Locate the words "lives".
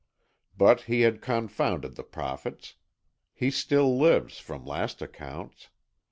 3.99-4.39